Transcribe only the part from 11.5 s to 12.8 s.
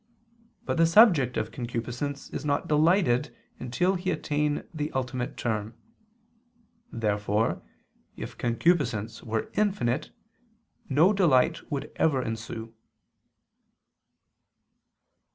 would ever ensue.